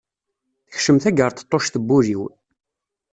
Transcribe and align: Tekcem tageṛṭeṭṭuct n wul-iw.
Tekcem 0.69 0.97
tageṛṭeṭṭuct 1.03 1.75
n 1.81 1.83
wul-iw. 1.87 2.23